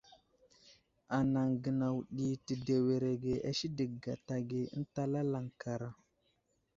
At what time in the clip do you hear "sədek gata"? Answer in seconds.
3.59-4.35